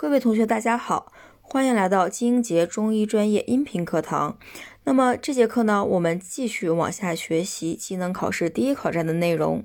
[0.00, 4.38] 各位同学，大家好，欢迎来到金英杰中医专业音频课堂。
[4.84, 9.64] 那么这节课呢，我们继续往下学习技能考试第一考站的内容。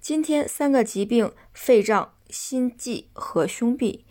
[0.00, 4.04] 今天三个疾病：肺胀、心悸和胸痹。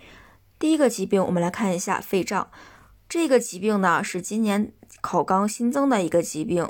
[0.60, 2.52] 第一个疾病，我们来看一下肺胀。
[3.10, 4.72] 这个疾病呢，是今年
[5.02, 6.70] 考纲新增的一个疾病，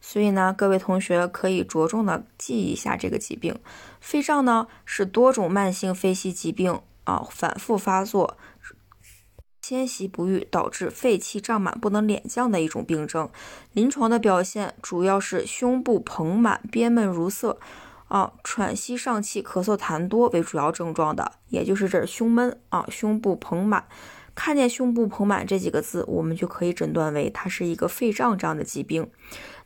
[0.00, 3.56] 所以呢，各位同学可以着重的记一下这个疾病。
[4.00, 6.80] 肺胀呢，是多种慢性肺系疾病。
[7.08, 8.36] 啊，反复发作，
[9.62, 13.30] 迁徙不愈，导致肺气胀满不能敛降的一种病症。
[13.72, 17.56] 临床的表现主要是胸部膨满、憋闷如塞，
[18.08, 23.86] 啊，喘息上气、咳嗽痰多为主要症状的，也就是这胸闷啊，胸部膨满。
[24.34, 29.10] 看见胸部膨满这几个字，我们就可以诊断为它是一个肺胀这样的疾病。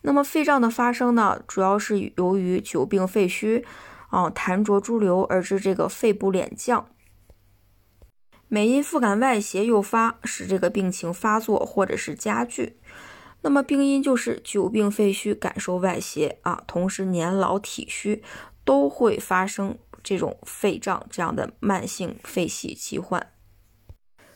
[0.02, 3.66] 那么肺胀的发生呢，主要是由于久病肺虚，
[4.10, 6.86] 啊，痰浊诸流而致这个肺部敛降。
[8.54, 12.76] 每因复感外邪诱发，使这个病情发作或者是加剧。
[13.40, 18.22] 那么病因就是久病肺虚，感受外邪啊，同时年老体虚，
[18.62, 23.26] 都会发生这种肺胀这样的慢性肺系疾患。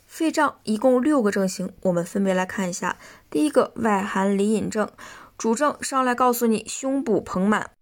[0.07, 2.97] 肺胀一共六个症型，我们分别来看一下。
[3.29, 4.89] 第一个外寒里隐症，
[5.37, 7.73] 主症上来告诉你胸部膨满，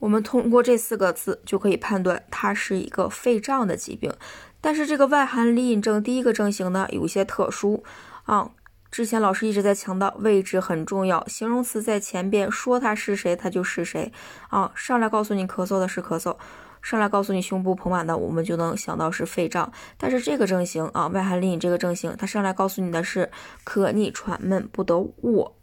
[0.00, 4.12] 我们通过这四个字就可以判断它是一个肺胀的疾病。
[4.60, 7.84] 但是这个外寒里隐症第一个症型呢，有一些特殊
[8.24, 8.50] 啊。
[8.90, 14.10] 之前老师一直在强调位置很重要，形容词在前边，说他是谁，他就是谁
[14.48, 14.72] 啊。
[14.74, 16.34] 上来告诉你咳嗽的是咳嗽，
[16.80, 19.70] 上来告诉你胸部膨满的，我们就能想到是肺胀。
[19.98, 23.30] 但是这个症型啊，外寒里隐这个症型，他上来告诉你的是
[23.62, 25.54] 可逆喘闷不得卧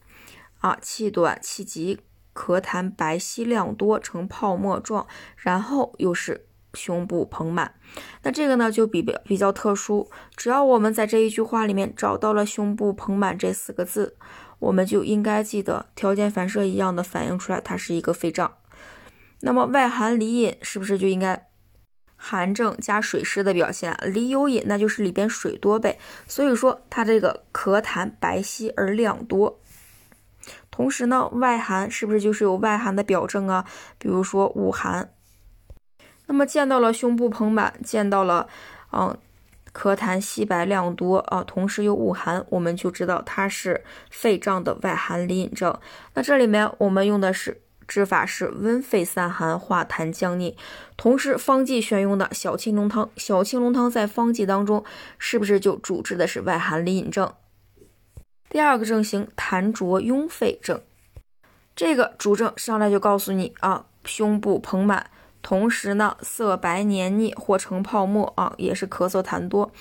[0.59, 1.99] 啊，气短气急，
[2.35, 6.45] 咳痰白稀量多，呈泡沫状，然后又是。
[6.75, 7.73] 胸部膨满，
[8.23, 10.09] 那这个呢就比比比较特殊。
[10.35, 14.15] 只要我们在这一句话里面找到了“胸部膨满”这四个字，
[14.59, 18.53] 我们就应该记得条件反射一样的反映出来，它是一个肺胀。
[19.41, 21.47] 那么外寒里隐是不是就应该
[22.15, 23.97] 寒症加水湿的表现？
[24.03, 25.97] 里有隐，那就是里边水多呗。
[26.27, 29.59] 所以说它这个咳痰白稀而量多。
[30.71, 33.65] 同时呢，外寒是不是就是有外寒的表症啊？
[33.97, 35.11] 比如说恶寒。
[36.27, 38.47] 那么见到了胸部膨满，见到了，
[38.91, 39.17] 嗯，
[39.73, 45.77] 咳痰稀白量多啊，同时又恶寒，我们就知道它是肺胀的外寒里隐症。
[46.13, 50.57] 那这里面我们用的是治法是温肺散寒、化痰降逆，
[50.97, 53.09] 同时方剂选用的小青龙汤。
[53.15, 54.83] 小青龙汤在方剂当中
[55.19, 57.31] 是不是就主治的是外寒里隐症？
[58.49, 60.81] 第二个症型痰浊壅肺症，
[61.75, 65.11] 这个主症上来就告诉你啊，胸部膨满。
[65.45, 69.71] 同时呢，色白黏腻或呈泡沫啊，也是咳嗽痰多。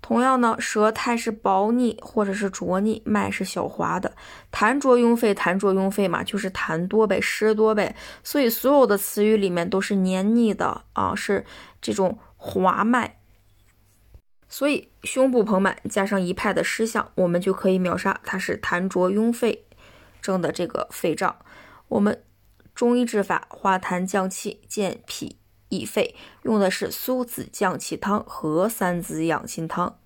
[0.00, 4.14] 同样呢，舌苔是薄腻或者是浊腻，脉是小滑的。
[4.50, 7.94] 痰浊壅肺，痰浊壅肺嘛，就是痰多呗，湿多呗。
[8.24, 11.44] 所以所有的词语里面都是黏腻的啊，是
[11.82, 13.18] 这种滑脉。
[14.48, 19.66] 所以胸部膨满加上一派的湿象，我们就可以秒杀它是痰浊壅肺
[20.22, 21.36] 症的这个肺胀。
[21.88, 22.22] 我们。
[22.74, 25.36] 中医治法化痰降气健脾
[25.68, 29.98] 益肺，用的是苏子降气汤和三子养心汤。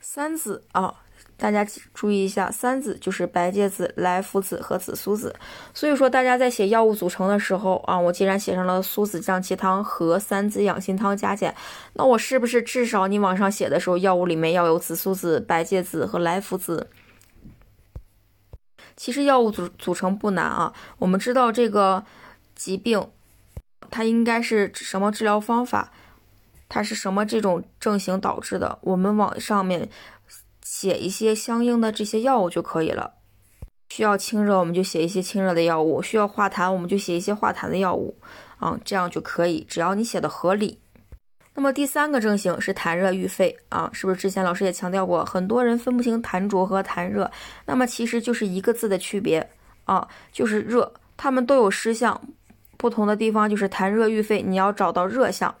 [0.00, 0.94] 三子啊，
[1.38, 5.34] 大家注意一下，三子就是白芥子、莱菔子和紫苏子。
[5.72, 11.54] 所以说，大家在写药物组成的时候啊，我既然写上了苏子降气汤和三子养心汤加减，
[11.94, 16.88] 那我是不是至少你往上写的时候，药物里面要有紫苏子、白芥子和莱菔子？
[18.96, 22.04] 其实药物组组成不难啊，我们知道这个
[22.54, 23.10] 疾病
[23.90, 25.92] 它应该是什么治疗方法，
[26.68, 29.88] 它是什么这种症型导致的，我们往上面
[30.62, 33.14] 写一些相应的这些药物就可以了。
[33.90, 38.16] 需要清热，我们就写一些清热的药物；需要化痰，我们就写一些化痰的药物
[38.58, 40.80] 啊，这样就可以，只要你写的合理。
[41.56, 45.24] 那么第三个症型是痰热郁肺啊，是不是之前老师也强调过？
[45.24, 47.30] 很多人分不清痰浊和痰热，
[47.66, 49.48] 那么其实就是一个字的区别
[49.84, 52.20] 啊，就是热，它们都有湿象，
[52.76, 55.54] 不同的地方就是痰热郁肺，你要找到热象。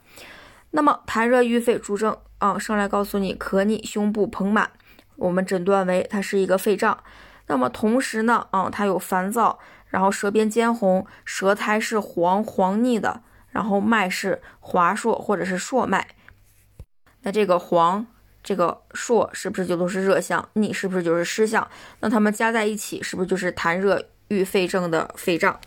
[0.72, 4.68] 那么痰热郁肺主症啊，上来告诉你咳逆，胸部膨满，
[5.14, 6.98] 我们诊断为它是一个肺胀。
[7.46, 13.20] 那么同时呢，啊，它有烦躁，然后舌边尖红，舌苔是黄黄腻的。
[13.54, 16.08] 然后脉是滑数或者是数脉，
[17.22, 18.04] 那这个黄
[18.42, 20.48] 这个数是不是就都是热象？
[20.54, 21.70] 逆是不是就是湿象？
[22.00, 25.60] 那它们加在一起是不是就是痰热郁肺症的肺胀？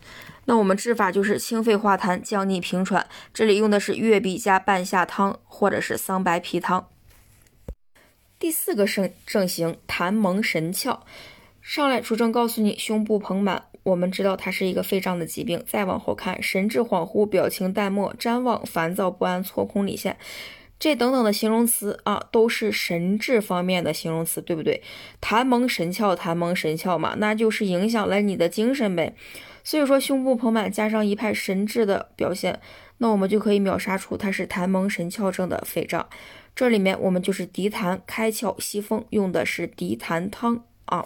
[0.43, 3.07] 那我们治法就是清肺化痰、降逆平喘。
[3.33, 6.89] 这里用的是月碧加半夏汤或者是桑白皮汤。
[8.37, 10.99] 第四个症症型痰蒙神窍，
[11.61, 15.63] 上来主症告诉你胸部膨满，我们知道它是一个肺胀的疾病。
[15.65, 20.17] 再往后看，神志恍惚、表情淡漠、谵妄、烦躁不安、错空里现。
[20.77, 24.83] 这等等的形容词啊，都是神志方面的形容词，对不对？
[25.21, 29.15] 痰蒙神窍，痰蒙神窍嘛，那就是影响了你的精神呗。
[29.63, 32.59] 所以说，胸部膨满加上一派神志的表现，
[32.97, 36.07] 那我们就可以秒杀出它是痰蒙神窍症的肺胀。
[36.53, 41.05] 这里面我们就是涤痰开窍息风，用的是涤痰汤啊。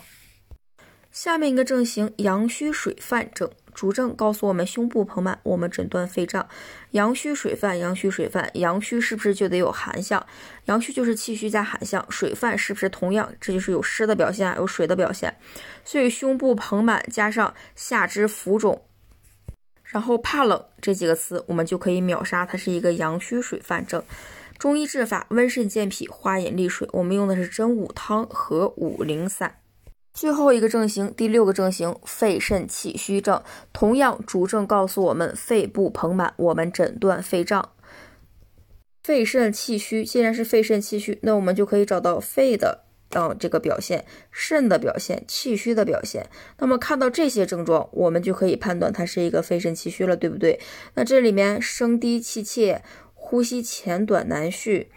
[1.12, 3.50] 下面一个症型阳虚水泛症。
[3.74, 6.48] 主症告诉我们胸部膨满，我们诊断肺胀。
[6.92, 10.25] 阳虚水泛，阳虚水泛，阳虚是不是就得有寒象？
[10.66, 13.31] 阳虚就是气虚加寒象，水泛是不是同样？
[13.40, 15.34] 这就是有湿的表现，有水的表现。
[15.86, 18.81] 所以胸部膨满加上下肢浮肿，
[19.84, 24.04] 然后怕冷这几个词，我们就可以秒杀它是一个阳虚水泛症。
[24.57, 29.56] 中医治法温肾健脾，化饮利水，我们用的是真武汤和五苓散。
[30.13, 33.42] 最后一个症型，第六个症型，肺肾气虚症，
[33.72, 37.72] 同样主症告诉我们肺部膨满，我们诊断肺胀。
[39.04, 42.84] 肺肾气虚，既然是肺肾气虚，那我们就可以找到肺的
[43.16, 46.30] 嗯这个表现，肾的表现，气虚的表现。
[46.60, 50.60] 那么看到这些症状，我们就可以判断它是一个肺肾气虚了，对不对？
[50.94, 52.84] 那这里面声低气切，
[53.14, 54.92] 呼吸浅短难续，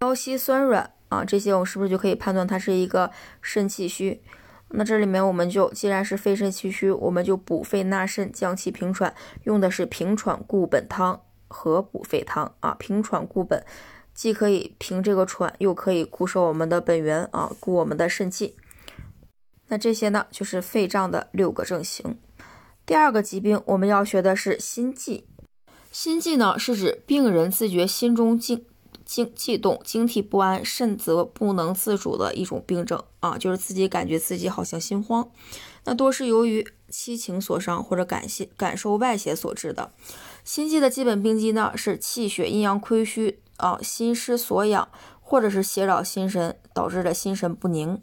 [0.00, 0.94] 腰膝酸软。
[1.10, 3.10] 啊，这些我是不是就可以判断它是一个
[3.42, 4.22] 肾气虚？
[4.70, 9.12] 那这里面我们就既然是肺肾气虚，我们就补肺纳肾，降气平喘，
[9.42, 12.76] 用的是平喘固本汤和补肺汤啊。
[12.78, 13.64] 平喘固本，
[14.14, 18.54] 既可以平这个喘，又可以固守我们的本源啊，固我们的肾气。
[19.66, 22.16] 那这些呢，就是肺胀的六个症型。
[22.86, 25.26] 第二个疾病我们要学的是心悸。
[25.90, 28.66] 心悸呢，是指病人自觉心中静。
[29.10, 35.28] 惊悸动、惊啼不安，甚则不能自主的一种病症啊，就是自己感觉自己好像心慌，
[35.82, 39.90] 那多是由于七情所伤或者感心感受外邪所致的。
[40.44, 44.88] 心悸的基本病机呢是气血阴阳亏虚啊，心失所养，
[45.20, 48.00] 或者是邪扰心神，导致的心神不宁。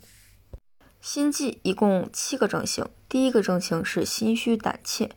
[1.00, 5.10] 心悸一共七个症型，第一个症型是心虚胆怯，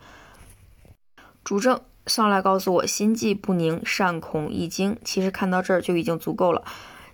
[1.42, 1.80] 主症。
[2.06, 4.96] 上来告诉我心悸不宁，善恐易惊。
[5.04, 6.64] 其实看到这儿就已经足够了。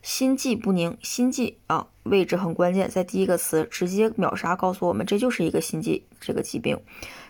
[0.03, 6.79] 心悸不宁，心悸啊，位置很关键，在第一个词直接秒杀，告诉我们这就是一个心悸这个疾病。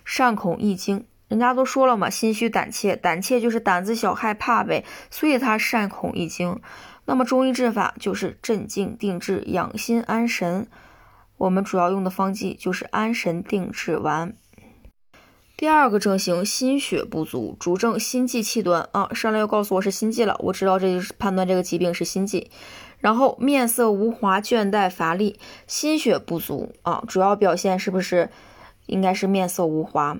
[0.04, 6.60] 善恐易惊，人家都说了嘛，心虚胆怯，胆怯就是胆子小害怕呗，所以他善恐易惊。
[7.06, 10.68] 那么中医治法就是镇静定志，养心安神。
[11.38, 14.36] 我们主要用的方剂就是安神定志丸。
[15.56, 19.08] 第二个症型心血不足，主症心悸气短啊。
[19.14, 22.50] 上来又告诉我是心悸了，我知道这就是判断这个疾病是心悸。
[22.98, 27.02] 然后面色无华，倦怠乏力，心血不足啊。
[27.08, 28.28] 主要表现是不是
[28.84, 30.18] 应该是面色无华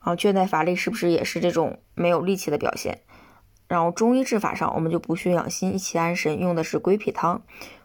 [0.00, 0.14] 啊？
[0.14, 3.00] 倦怠乏力是不是也是这种没有力气的表现？
[3.68, 7.40] 然后中医治法上，我们就补血养心，益气安神，用的是归脾汤。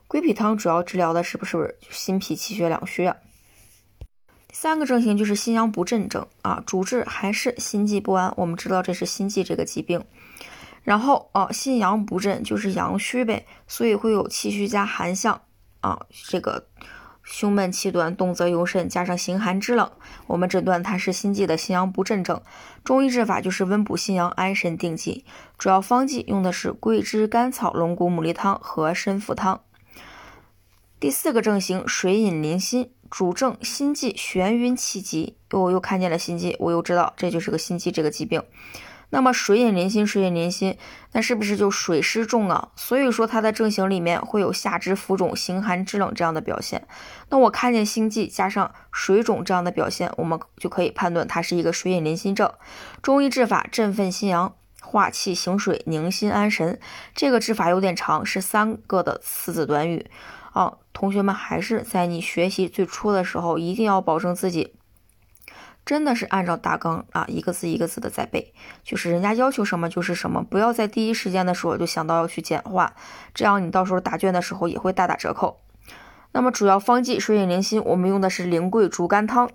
[0.06, 3.16] 归脾汤主要治疗的是不是心脾气血两虚啊？
[4.56, 8.32] 三个症型就是心阳不振症啊，主治还是心悸不安。
[8.38, 10.06] 我们知道这是心悸这个疾病，
[10.84, 15.42] 然后啊，心阳不振就是阳虚呗，所以会有气虚加寒象
[15.82, 16.68] 啊，这个
[17.24, 19.92] 胸闷气短，动则尤甚，加上形寒肢冷，
[20.28, 22.40] 我们诊断它是心悸的心阳不振症。
[22.84, 25.26] 中医治法就是温补心阳，安神定气，
[25.58, 29.62] 主要方剂用的是桂枝甘草龙骨牡蛎汤和参附汤。
[31.00, 32.92] 第四个症型水饮淋心。
[33.14, 38.42] 主症心悸、眩晕、气急，我又看见了心悸，我又知道这就是个心悸这个疾病。
[39.12, 40.76] 那么水饮连心，水饮连心，
[41.12, 42.70] 那是不是就水湿重啊？
[42.76, 46.88] 所以说它的症型里面会有下肢浮肿、形寒肢冷这样的表现。
[47.30, 52.52] 那我看见心悸加上水肿这样的表现，我们就可以判断它是一个水饮连心症。
[53.04, 56.80] 中医治法振奋心阳，化气行水，宁心安神。
[57.14, 60.10] 这个治法有点长，是三个的四字短语。
[60.54, 64.76] 啊，同学们还是在你学习最初的时候，一定要保证自己
[65.84, 72.96] 真的是按照大纲啊，一个字一个字的在背，就是人家要求什么就是什么，不要在第一时间的时候就想到要去简化，
[73.34, 75.60] 这样你到时候答卷的时候也会大打折扣。
[76.32, 79.50] 那么主要方剂水饮灵心，我们用的是苓桂竹甘汤。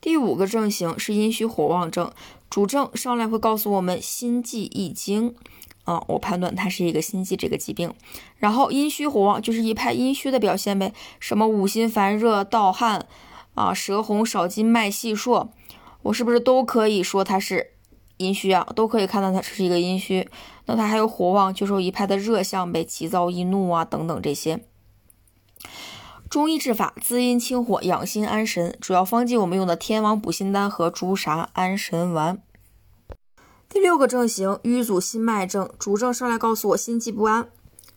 [0.00, 2.10] 第五个症型是阴虚火旺症，
[2.50, 5.34] 主症上来会告诉我们心悸易惊。
[5.84, 7.92] 啊，我判断它是一个心悸这个疾病，
[8.36, 13.06] 然后阴虚火旺就是一派阴虚的表现呗，什么五心烦热、盗汗
[13.54, 15.48] 啊、舌红少津、脉细数，
[16.02, 17.72] 我是不是都可以说它是
[18.18, 18.66] 阴虚啊？
[18.76, 20.28] 都可以看到它是一个阴虚。
[20.66, 24.60] 那它还有火旺，就是一派的热象被急躁易怒啊等等这些。
[26.30, 32.40] 中医治法滋阴清火养心安神，主要方剂我们用的天王补心丹和朱砂安神丸。
[33.72, 37.48] 第六个症型瘀阻心脉症，主症上来告诉我心悸不安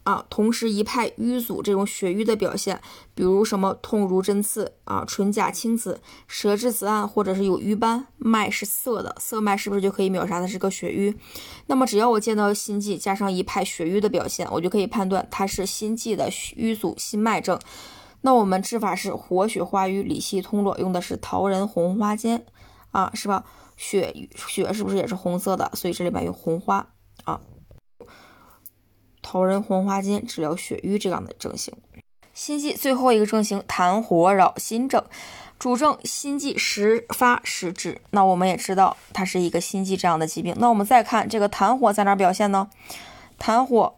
[0.04, 2.80] 啊，同时一派瘀阻这种血瘀的表现，
[3.14, 11.14] 比如什么痛如针刺啊，唇甲青紫，舌质紫暗，或者是有瘀斑，脉是涩的，涩脉是不是就可以秒杀它是个血瘀？
[11.68, 17.60] 那么只要我见到心悸加上一派血瘀的表现，我就可以判断它是心悸的瘀阻心脉症。
[18.22, 22.46] 那我们治法是活血化瘀、理气通络，用的是桃仁红花煎
[22.92, 23.44] 啊，是吧？
[23.78, 25.70] 血瘀血是不是也是红色的？
[25.74, 26.88] 所以这里面有红花
[27.24, 27.42] 啊。
[29.22, 31.74] 桃仁红花煎治疗血瘀这样的症型。
[32.34, 35.04] 心悸最后一个症型痰火扰心症，
[35.58, 38.02] 主症心悸时发时止。
[38.12, 40.54] 那我们也知道它是一个心悸这样的疾病。
[40.60, 42.70] 那我们再看这个痰火在哪表现呢？
[43.40, 43.96] 痰火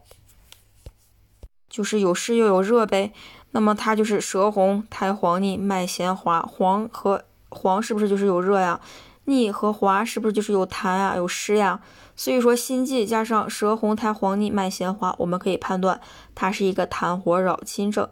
[1.68, 3.12] 就是有湿又有热呗。
[3.50, 6.40] 那么它就是舌红、苔黄腻、脉弦滑。
[6.42, 8.80] 黄和黄是不是就是有热呀？
[9.28, 11.80] 腻和滑是不是就是有痰呀、有湿呀？
[12.16, 16.00] 所以说心悸加上舌红、苔黄腻、脉弦滑，我们可以判断
[16.34, 18.08] 它是一个痰火扰心症。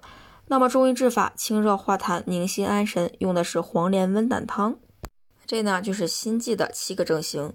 [0.46, 4.76] 那么中医治法清热化痰、宁心安神，用的是黄连温胆汤。
[5.44, 7.52] 这呢就是心悸的七个症型。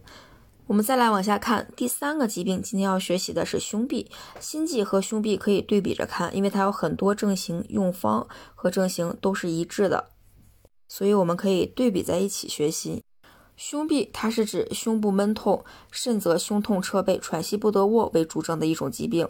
[0.67, 4.07] 我们再来往下看第三个疾病，今天要学习的是胸痹。
[4.39, 10.09] 心悸和胸痹可以对比着看，因为它有很多症型、用方和症型都是一致的，
[10.87, 13.03] 所以我们可以对比在一起学习。
[13.63, 19.29] 胸痹它是指胸部闷痛，甚则胸痛彻背、喘息不得卧为主症的一种疾病。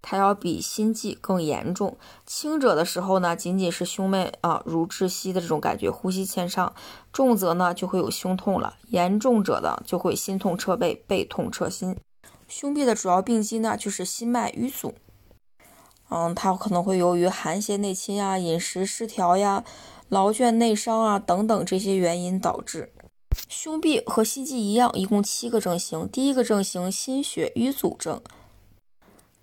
[0.00, 6.72] 它要比心悸更严重，轻者的时候呢，仅仅是胸闷啊，如窒息的这种感觉，呼吸欠畅；
[7.12, 11.96] 重则呢，就会有胸痛了；严重者的就会心痛彻背、背痛彻心。
[12.46, 14.94] 胸痹的主要病机呢，就是心脉瘀阻。
[16.08, 19.64] 嗯，它可能会由于寒邪内侵啊、饮食失调呀、
[20.08, 22.92] 劳倦内伤啊等等这些原因导致。
[23.50, 26.08] 胸痹和心悸一样，一共七个症型。
[26.08, 28.20] 第一个症型心血瘀阻症。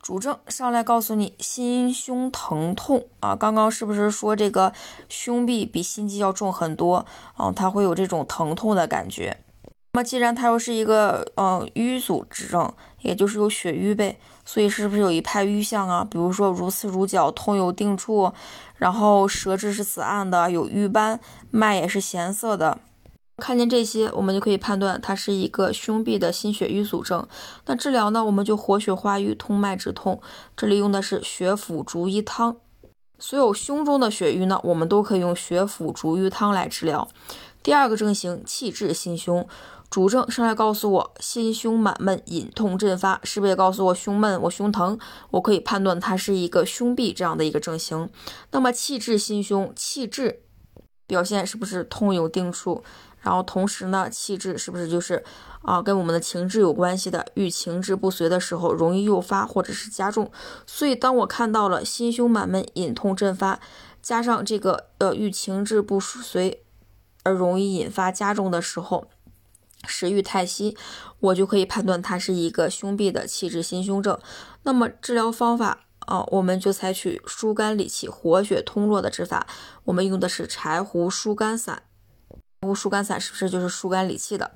[0.02, 4.72] 主症上来告诉你心胸疼痛啊，刚刚是不是说这个
[5.10, 7.52] 胸痹比心悸要重很多啊？
[7.52, 9.36] 它会有这种疼痛的感觉。
[9.92, 16.08] 那么既然它又是一个嗯瘀阻之症，也就是有血瘀呗，所以是不是有一派瘀象啊？
[16.10, 18.32] 比如说如刺如绞，痛有定处，
[18.78, 21.20] 然后舌质是紫暗的，有瘀斑，
[21.52, 22.80] 脉也是弦色的。
[23.38, 27.26] 看见这些，我们就可以判断它是一个胸痹的心血瘀阻症。
[27.68, 30.20] 那治疗呢，我们就活血化瘀、通脉止痛。
[30.56, 32.58] 这里用的是血府逐瘀汤。
[33.20, 37.08] 所有胸中的血瘀呢，我们都可以用血府逐瘀汤来治疗。
[37.62, 39.48] 第二个症型气滞心胸，
[39.90, 44.98] 主症上来告诉我心胸满闷、隐痛阵发，是不是也告诉我胸闷、我胸疼？
[45.30, 48.10] 我可以判断它是一个胸痹这样的一个症型。
[48.52, 50.42] 那么气滞心胸，气滞
[51.06, 52.84] 表现是不是痛有定处？
[53.20, 55.24] 然后同时呢，气滞是不是就是
[55.64, 57.26] 啊，跟我们的情志有关系的？
[57.34, 60.32] 遇情志不遂的时候，容易诱发或者是加重。
[60.66, 63.60] 所以当我看到了心胸满闷、隐痛阵发，
[64.02, 66.64] 加上这个呃遇情志不遂
[67.24, 69.08] 而容易引发加重的时候，
[69.86, 70.78] 食欲太稀，
[71.20, 74.18] 我就可以判断它是一个胸痹的气滞心胸症。
[74.64, 79.46] 那么治疗方法啊，我们就采取疏肝理气、活血通络的治法。
[79.86, 81.84] 我们用的是柴胡疏肝散。
[82.74, 84.52] 疏肝散是不是就是疏肝理气的？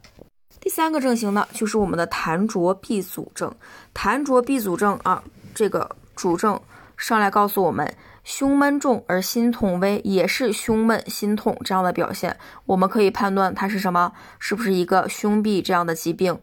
[0.60, 3.52] 第三个症型呢，就是我们的痰浊闭阻症。
[3.94, 5.24] 痰浊闭阻症啊，
[5.56, 6.60] 这个主症
[6.98, 12.38] 上来告诉我们，胸闷重而心痛微，也是胸闷心痛这样的表现。
[12.68, 14.14] 我们可以判断它是什么？
[14.38, 16.40] 是不是一个胸痹这样的疾病？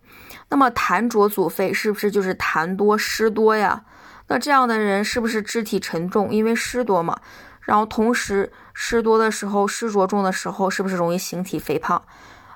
[0.48, 3.84] 那么痰浊阻肺，是不是就是痰多湿多呀？
[4.26, 6.34] 那这样的人是不是肢体沉重？
[6.34, 7.20] 因为湿多嘛。
[7.68, 12.02] 然后同时湿多的时候，湿浊重的时候，是不是容易形体肥胖？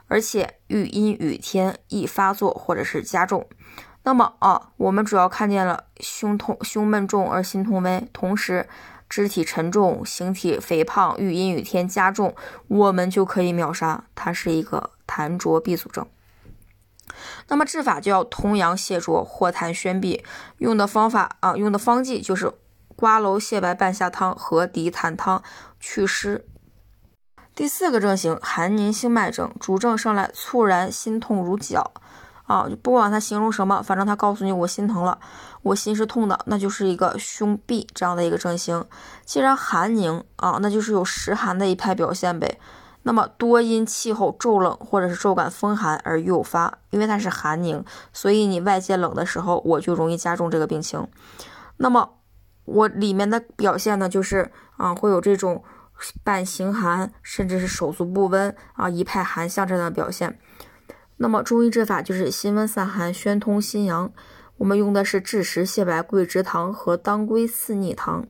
[0.08, 3.46] 而且遇阴雨天易发作或者是加重。
[4.04, 8.66] 那么啊，我们主要看见了胸痛、胸闷重而心痛微，同时
[9.06, 12.34] 肢体沉重、形体肥胖、遇阴雨天加重，
[12.68, 16.06] 我们就可以秒杀它是一个痰浊闭阻症。
[17.48, 20.24] 那么治法就要通阳泻浊、或痰宣闭，
[20.56, 22.50] 用的方法啊，用的方剂就是。
[22.96, 25.42] 瓜蒌泻白半夏汤和涤痰汤
[25.80, 26.46] 祛湿。
[27.54, 31.92] 第四个症型寒凝心脉症，主症上来猝然心痛如绞
[32.44, 35.18] 啊，就不管它形容什么，反正它告诉你我心疼了，
[35.62, 38.84] 我心是痛的，那就是一个胸痹这样的一个症型。
[39.24, 42.58] 既然寒凝啊，那就是有实寒的一派表现呗。
[43.02, 51.06] 那么多因气候骤冷或者是骤感风寒而诱发，因为它是寒凝，所以你外界冷的时候，我就容易加重这个病情。
[51.78, 52.10] 那么
[52.64, 55.62] 我里面的表现呢，就是啊会有这种
[56.22, 60.38] 半形寒，甚至是手足不温啊一派寒象这样的表现。
[61.16, 64.12] 那么中医治法就是辛温散寒，宣通心阳。
[64.58, 68.26] 我们用的是枳实、泻白、桂枝汤和当归四逆汤。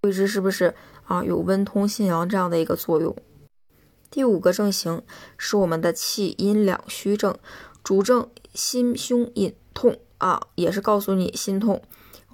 [0.00, 0.74] 桂枝是不是
[1.04, 3.16] 啊有温通心阳这样的一个作用？
[4.10, 5.02] 第五个症型
[5.36, 7.36] 是我们的气阴两虚症，
[7.82, 11.82] 主症心胸隐痛啊，也是告诉你心痛。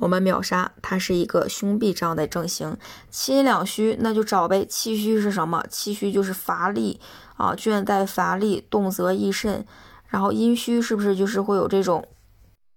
[0.00, 2.76] 我们秒杀它是一个胸痹这样的症型。
[3.10, 4.66] 气阴两虚，那就找呗。
[4.66, 5.64] 气虚是什么？
[5.70, 7.00] 气虚就是乏力
[7.36, 9.64] 啊，倦怠乏力，动则益肾。
[10.08, 12.06] 然后阴虚是不是就是会有这种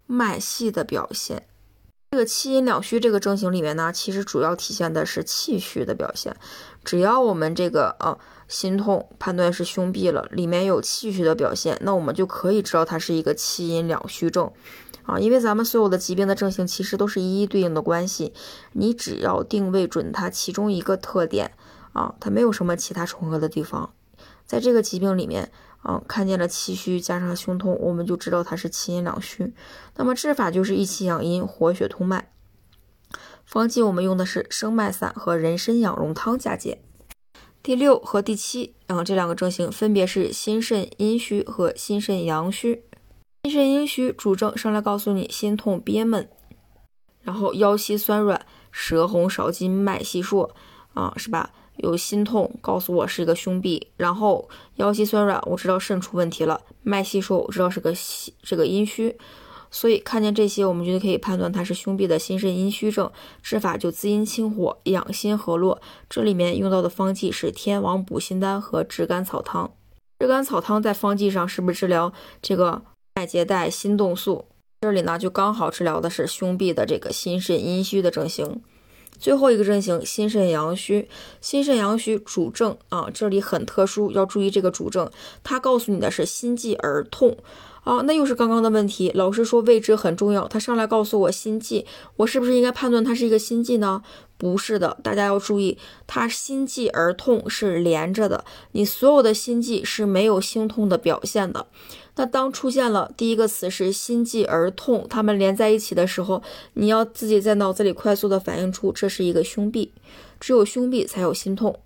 [0.05, 1.47] 脉细的表现？
[2.11, 6.35] 这个气阴两虚这个症型里面呢，其实主要体现的是气虚的表现。
[6.83, 14.49] 只要我们这个呃心痛判断是胸痹了，里面有气虚的表现，那我们就可以知道它是一个气阴两虚症
[15.07, 15.17] 啊。
[15.19, 18.33] 因为咱们所有的疾病的症型其实都是一一对应的关系，
[18.73, 21.53] 你只要定位准它其中一个特点
[21.93, 23.95] 啊，它没有什么其他重合的地方，
[24.45, 25.51] 在这个疾病里面。
[25.83, 29.53] 啊，看见了气虚加上胸痛，我们就知道它是气阴两虚。
[29.95, 32.33] 那么治法就是益气养阴，活血通脉。
[33.45, 36.81] 方剂我们用的是生脉散和人参养荣汤加减。
[37.63, 42.83] 第六和第七，然后这两个症型分别是心肾阴虚和心肾阳虚。
[43.47, 46.27] 心肾阴虚主症上来告诉你心痛憋闷，
[47.21, 50.49] 然后腰膝酸软，舌红少津，脉细数，
[50.93, 51.51] 啊，是吧？
[51.77, 56.59] 有心痛，告诉我是一个胸痹，然后腰膝酸软，我知道肾出问题了。
[56.83, 57.93] 脉细数，我知道是个
[58.43, 59.17] 这个阴虚，
[59.71, 63.09] 所以看见这些，我们就可以判断它是胸痹的心肾阴虚症。
[63.41, 65.81] 治法就滋阴清火，养心和络。
[66.09, 69.71] 这里面用到的方剂是天王补心丹和炙甘草汤。
[70.19, 72.11] 炙甘草汤在方剂上是不是治疗
[72.41, 72.81] 这个
[73.17, 74.45] 脉结带心动素？
[74.81, 78.61] 这里呢就刚好治疗的是胸痹的这个心肾阴虚的症型。
[79.17, 81.09] 最后一个症型，心肾阳虚。
[81.41, 85.09] 心肾阳虚主症啊，这里很特殊，要注意这个主症，
[85.43, 87.35] 它告诉你的是心悸而痛
[87.83, 89.11] 啊，那又是刚刚的问题。
[89.15, 91.87] 老师说位置很重要，他上来告诉我心悸，
[92.17, 94.03] 我是不是应该判断它是一个心悸呢？
[94.37, 101.65] 不是的，大家要注意，它心悸而痛是连着的，你所有的心悸是没有心痛的表现的。
[102.19, 106.41] 那当出现了第一个词是心悸而痛，它们连在一起的时候，
[106.73, 109.89] 你要自己在脑子里快速的反映出这是一个胸痹，
[110.39, 111.79] 只有胸痹才有心痛。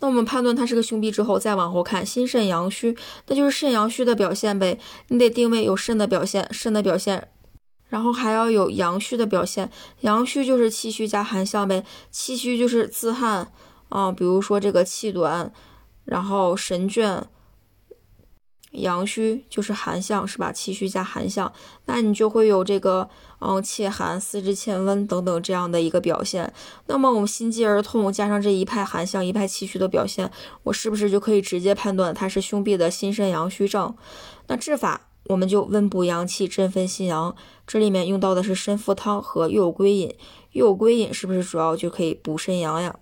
[0.00, 2.96] 那我们判断它是个胸痹之后，再往后看心肾阳虚，
[3.28, 4.78] 那就是肾阳虚的表现呗。
[5.06, 7.28] 你得定位有肾的表现，肾的表现，
[7.88, 9.70] 然后还要有阳虚的表现。
[10.00, 13.52] 阳虚就是气虚加寒象呗，气虚就是自汗
[13.88, 15.52] 啊，比如说这个气短，
[16.04, 17.22] 然后神倦。
[18.74, 20.52] 阳虚就是寒象，是吧？
[20.52, 21.52] 气虚加寒象，
[21.86, 23.08] 那你就会有这个，
[23.40, 26.52] 嗯，气寒、四肢欠温等等这样的一个表现。
[26.86, 30.30] 那么我们心悸而痛，加上这一派寒象、一派气虚的表现，
[30.64, 33.94] 我是不是就可以直接判断它是胸痹的心肾阳虚症？
[34.48, 37.34] 那治法我们就温补阳气，振奋心阳。
[37.66, 40.14] 这里面用到的是参附汤和右归饮，
[40.52, 42.94] 右归饮是不是主要就可以补肾阳呀？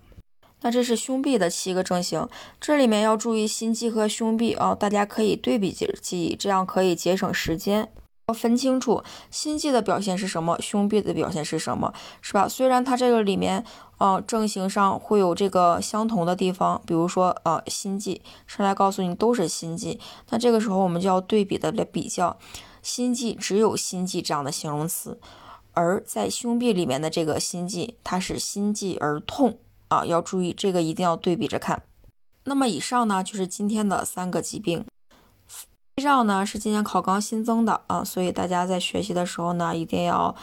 [0.63, 2.27] 那这是胸壁的七个症型，
[2.59, 7.91] 这里面要注意心悸和胸痹啊，大家可以对比记记忆，这样可以节省时间。
[8.27, 12.47] 要分清楚心悸的表现是什么，胸痹的表现是什么，是吧？
[12.47, 13.61] 虽然它这个里面，
[13.97, 19.99] 呃，症型上会有这个相同的地方，比如说，呃，心悸上来告诉你都是心悸，
[20.29, 22.37] 那这个时候我们就要对比的来比较，
[22.81, 25.19] 心悸只有心悸这样的形容词，
[25.73, 29.57] 而在胸痹里面的这个心悸，它是心悸而痛。
[29.93, 31.83] 啊，要注意这个一定要对比着看。
[32.45, 34.83] 那么以上呢就是今天的三个疾病。
[35.95, 40.35] 肺胀呢是今年考纲新增的啊，所以大家在学习的时候呢一定要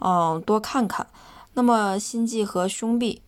[0.00, 1.06] 嗯多看看。
[1.54, 3.20] 那么心悸和胸痹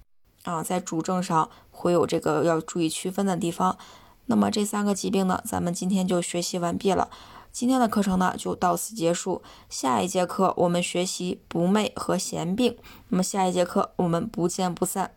[0.42, 3.78] 啊，在主症上会有这个要注意区分的地方。
[4.26, 7.08] 那么这三个疾病呢，咱们今天就学习完毕了。
[7.50, 12.76] 今天的课程呢就到此结束，下一节课我们学习不寐和痫病。
[13.08, 15.12] 那么下一节课我们不见不散。